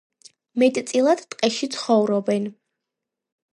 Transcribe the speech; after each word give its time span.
მეტწილად 0.63 1.21
ტყეში 1.35 1.71
ცხოვრობენ. 1.77 2.51